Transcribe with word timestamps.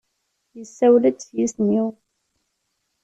Yessawel-d 0.57 1.19
s 1.27 1.29
yisem-iw. 1.37 1.87